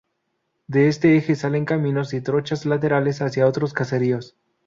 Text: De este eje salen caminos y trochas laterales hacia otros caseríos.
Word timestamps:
De 0.65 0.87
este 0.87 1.15
eje 1.15 1.35
salen 1.35 1.63
caminos 1.65 2.15
y 2.15 2.21
trochas 2.21 2.65
laterales 2.65 3.21
hacia 3.21 3.45
otros 3.45 3.71
caseríos. 3.73 4.35